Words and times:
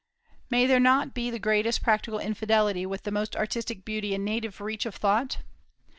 May 0.49 0.65
there 0.65 0.79
not 0.79 1.13
be 1.13 1.29
the 1.29 1.37
greatest 1.37 1.83
practical 1.83 2.17
infidelity 2.19 2.87
with 2.87 3.03
the 3.03 3.11
most 3.11 3.35
artistic 3.35 3.85
beauty 3.85 4.15
and 4.15 4.25
native 4.25 4.59
reach 4.59 4.87
of 4.87 4.95
thought? 4.95 5.37